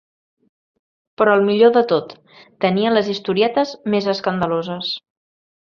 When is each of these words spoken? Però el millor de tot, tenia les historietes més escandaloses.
Però 1.21 1.35
el 1.39 1.45
millor 1.49 1.75
de 1.75 1.83
tot, 1.93 2.15
tenia 2.67 2.97
les 2.97 3.13
historietes 3.17 3.79
més 3.97 4.13
escandaloses. 4.19 4.93